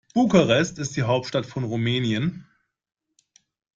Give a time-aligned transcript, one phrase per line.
[0.15, 2.47] Bukarest ist die Hauptstadt von Rumänien.